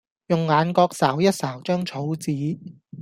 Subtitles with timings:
[0.29, 2.59] 用眼角睄一睄張草紙